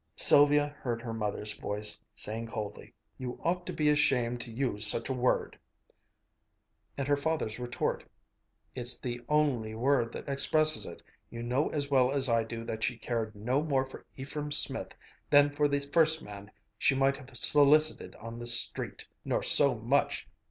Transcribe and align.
Sylvia 0.15 0.69
heard 0.81 0.99
her 1.03 1.13
mother's 1.13 1.53
voice 1.53 1.99
saying 2.15 2.47
coldly, 2.47 2.91
"You 3.19 3.39
ought 3.43 3.67
to 3.67 3.71
be 3.71 3.87
ashamed 3.89 4.41
to 4.41 4.51
use 4.51 4.87
such 4.87 5.09
a 5.09 5.13
word!" 5.13 5.59
and 6.97 7.07
her 7.07 7.15
father 7.15 7.47
retort, 7.59 8.03
"It's 8.73 8.97
the 8.97 9.21
only 9.29 9.75
word 9.75 10.11
that 10.13 10.27
expresses 10.27 10.87
it! 10.87 11.03
You 11.29 11.43
know 11.43 11.69
as 11.69 11.91
well 11.91 12.11
as 12.11 12.29
I 12.29 12.43
do 12.43 12.63
that 12.63 12.83
she 12.83 12.97
cared 12.97 13.35
no 13.35 13.61
more 13.61 13.85
for 13.85 14.03
Ephraim 14.17 14.51
Smith 14.51 14.95
than 15.29 15.51
for 15.51 15.67
the 15.67 15.79
first 15.81 16.23
man 16.23 16.49
she 16.79 16.95
might 16.95 17.17
have 17.17 17.37
solicited 17.37 18.15
on 18.15 18.39
the 18.39 18.47
street 18.47 19.05
nor 19.23 19.43
so 19.43 19.75
much! 19.75 20.27